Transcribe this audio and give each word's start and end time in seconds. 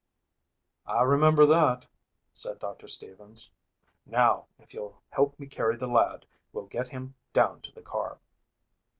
"I 0.87 1.03
remember 1.03 1.45
that," 1.45 1.85
said 2.33 2.57
Doctor 2.57 2.87
Stevens. 2.87 3.51
"Now, 4.07 4.47
if 4.57 4.73
you'll 4.73 4.99
help 5.11 5.37
me 5.39 5.45
carry 5.45 5.77
the 5.77 5.85
lad, 5.85 6.25
we'll 6.53 6.65
get 6.65 6.87
him 6.87 7.13
down 7.33 7.61
to 7.61 7.71
the 7.71 7.83
car." 7.83 8.17